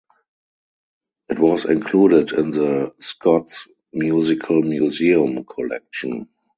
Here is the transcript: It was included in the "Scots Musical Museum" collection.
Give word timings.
It 1.29 1.37
was 1.37 1.65
included 1.65 2.31
in 2.31 2.49
the 2.49 2.91
"Scots 2.99 3.67
Musical 3.93 4.63
Museum" 4.63 5.45
collection. 5.45 6.27